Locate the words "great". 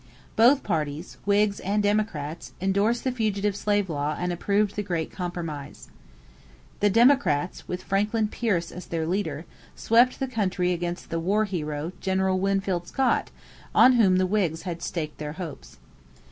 4.81-5.11